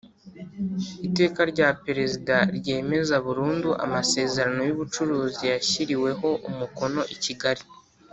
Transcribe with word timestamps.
Iteka 1.07 1.41
rya 1.51 1.69
Perezida 1.85 2.35
ryemeza 2.57 3.15
burundu 3.25 3.69
amasezerano 3.85 4.59
yubucuruzi 4.69 5.43
yashyiriweho 5.53 6.29
umukono 6.49 7.01
i 7.17 7.17
Kigali 7.23 7.63